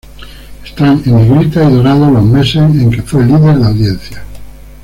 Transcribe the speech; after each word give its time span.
Están 0.65 1.03
en 1.05 1.13
negrita 1.29 1.63
y 1.63 1.71
dorado 1.73 2.09
los 2.09 2.23
meses 2.25 2.55
en 2.55 2.89
que 2.89 3.03
fue 3.03 3.23
líder 3.23 3.57
de 3.59 3.67
audiencia. 3.67 4.23